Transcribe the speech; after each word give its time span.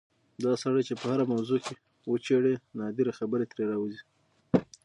دا 0.43 0.53
سړی 0.63 0.81
چې 0.87 0.93
په 0.99 1.05
هره 1.11 1.25
موضوع 1.33 1.59
کې 1.65 1.73
وچېړې 2.11 2.53
نادرې 2.79 3.11
خبرې 3.19 3.45
ترې 3.51 3.65
راوځي. 3.71 4.01